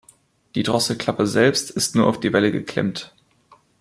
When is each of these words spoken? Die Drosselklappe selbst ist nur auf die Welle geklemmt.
Die 0.55 0.63
Drosselklappe 0.63 1.27
selbst 1.27 1.69
ist 1.69 1.93
nur 1.93 2.07
auf 2.07 2.19
die 2.19 2.33
Welle 2.33 2.51
geklemmt. 2.51 3.13